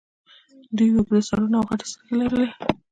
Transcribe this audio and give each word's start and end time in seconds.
دوی 0.77 0.89
اوږده 0.95 1.19
سرونه 1.27 1.55
او 1.59 1.65
غټې 1.69 1.85
سترګې 1.91 2.13
لرلې 2.21 2.47